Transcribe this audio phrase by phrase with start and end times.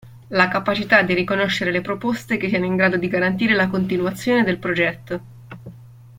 [0.29, 4.57] La capacità di riconoscere le proposte che siano in grado di garantire la continuazione del
[4.57, 5.21] progetto.